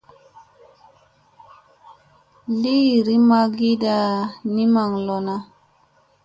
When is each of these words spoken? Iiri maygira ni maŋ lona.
Iiri 2.73 3.15
maygira 3.27 3.97
ni 4.53 4.63
maŋ 4.73 4.91
lona. 5.05 5.35